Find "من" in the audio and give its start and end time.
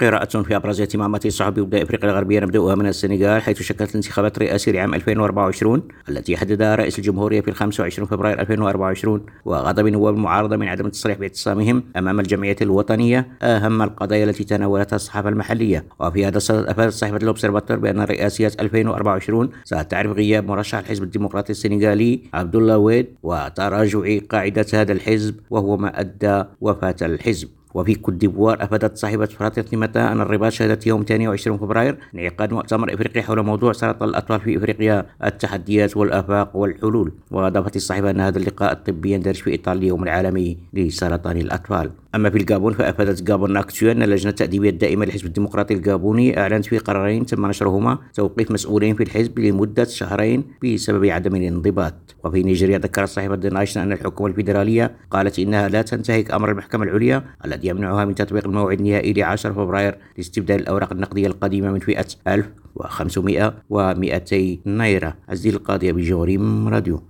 2.74-2.86, 10.56-10.68, 58.04-58.14, 61.72-61.78